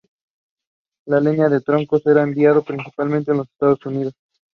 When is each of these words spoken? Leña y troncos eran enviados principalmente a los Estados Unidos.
Leña 1.05 1.47
y 1.55 1.61
troncos 1.61 2.03
eran 2.07 2.29
enviados 2.29 2.65
principalmente 2.65 3.29
a 3.29 3.35
los 3.35 3.45
Estados 3.51 3.85
Unidos. 3.85 4.13